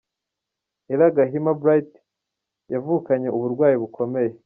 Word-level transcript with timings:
Ella 0.91 1.07
Gahima 1.15 1.51
Bright 1.61 1.91
yavukanye 2.73 3.27
uburwayi 3.35 3.75
bukomeye. 3.83 4.31